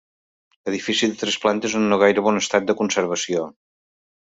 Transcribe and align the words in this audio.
Edifici 0.71 1.09
de 1.11 1.17
tres 1.23 1.37
plantes 1.43 1.77
en 1.81 1.85
no 1.93 2.01
gaire, 2.05 2.25
bon 2.29 2.41
estat 2.41 2.67
de 2.71 2.79
conservació. 2.83 3.47